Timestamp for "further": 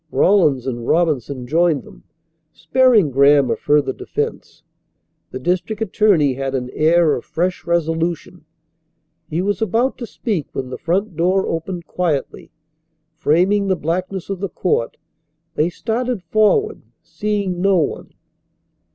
3.55-3.93